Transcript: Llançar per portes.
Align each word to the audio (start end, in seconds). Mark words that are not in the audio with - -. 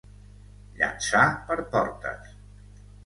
Llançar 0.79 1.23
per 1.51 1.59
portes. 1.77 2.33